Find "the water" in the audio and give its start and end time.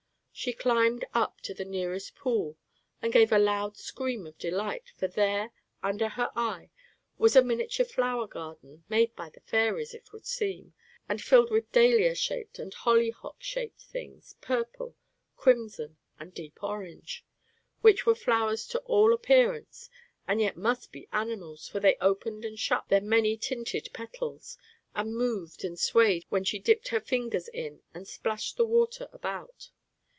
28.57-29.07